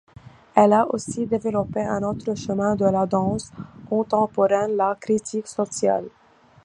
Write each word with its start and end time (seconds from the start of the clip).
Elle 0.55 0.73
a 0.73 0.91
aussi 0.91 1.27
développé 1.27 1.79
un 1.81 2.01
autre 2.01 2.33
chemin 2.33 2.75
de 2.75 2.85
la 2.85 3.05
danse 3.05 3.51
contemporaine, 3.87 4.75
la 4.75 4.97
critique 4.99 5.45
sociale. 5.45 6.07